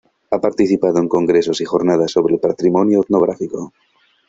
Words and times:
Ha 0.31 0.41
participado 0.41 0.97
en 0.99 1.07
congresos 1.07 1.61
y 1.61 1.65
jornadas 1.65 2.11
sobre 2.13 2.33
el 2.33 2.39
patrimonio 2.39 3.01
etnográfico. 3.03 3.71